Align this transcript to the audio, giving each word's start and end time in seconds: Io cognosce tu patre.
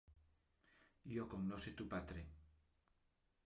Io 1.17 1.27
cognosce 1.35 1.75
tu 1.83 1.89
patre. 1.95 2.27